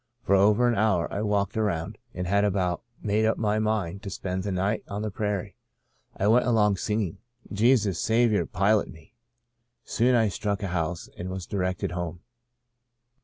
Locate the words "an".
0.67-0.73